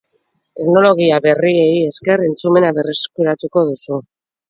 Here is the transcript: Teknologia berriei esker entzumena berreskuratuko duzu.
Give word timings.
Teknologia 0.59 1.19
berriei 1.27 1.77
esker 1.91 2.25
entzumena 2.31 2.75
berreskuratuko 2.81 3.69
duzu. 3.73 4.05